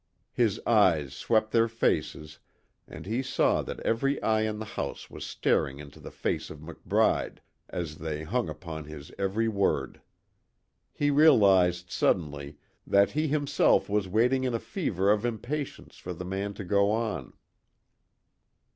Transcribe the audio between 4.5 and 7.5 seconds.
the house was staring into the face of McBride